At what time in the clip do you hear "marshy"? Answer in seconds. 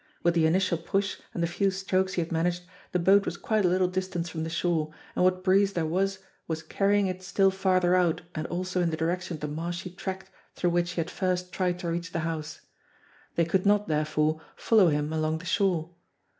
9.47-9.91